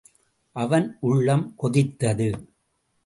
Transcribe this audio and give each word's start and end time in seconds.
அவன் 0.55 0.97
உள்ளம் 0.99 1.55
கொதித்தது. 1.63 2.29